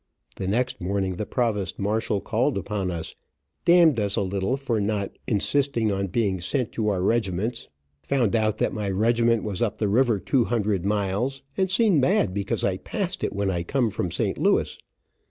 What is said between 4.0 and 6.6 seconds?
a little for not insisting on being